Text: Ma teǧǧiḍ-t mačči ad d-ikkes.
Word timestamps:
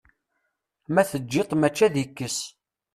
Ma 0.93 1.03
teǧǧiḍ-t 1.09 1.51
mačči 1.57 1.83
ad 1.85 1.91
d-ikkes. 1.93 2.37